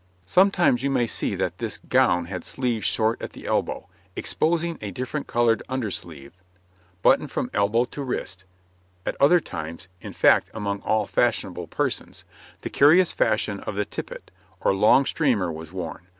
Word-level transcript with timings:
Sometimes 0.25 0.81
you 0.81 0.89
may 0.89 1.05
see 1.05 1.35
that 1.35 1.59
this 1.59 1.77
gown 1.77 2.25
had 2.25 2.43
sleeves 2.43 2.85
short 2.87 3.21
at 3.21 3.33
the 3.33 3.45
elbow, 3.45 3.87
exposing 4.15 4.79
a 4.81 4.89
different 4.89 5.27
coloured 5.27 5.61
under 5.69 5.91
sleeve, 5.91 6.33
buttoned 7.03 7.29
from 7.29 7.51
elbow 7.53 7.85
to 7.85 8.01
wrist; 8.01 8.43
at 9.05 9.15
other 9.19 9.39
times 9.39 9.87
in 10.01 10.11
fact, 10.11 10.49
among 10.55 10.81
all 10.81 11.05
fashionable 11.05 11.67
persons 11.67 12.23
the 12.61 12.69
curious 12.71 13.11
fashion 13.11 13.59
of 13.59 13.75
the 13.75 13.85
tippet, 13.85 14.31
or 14.61 14.73
long 14.73 15.05
streamer, 15.05 15.51
was 15.51 15.71
worn. 15.71 16.07